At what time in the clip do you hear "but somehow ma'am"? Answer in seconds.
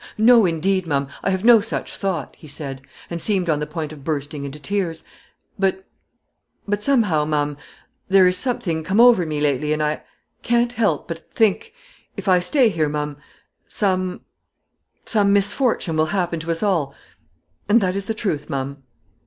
6.67-7.55